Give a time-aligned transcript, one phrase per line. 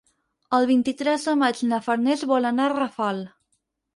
[0.59, 3.21] El vint-i-tres de maig na Farners vol anar a Rafal.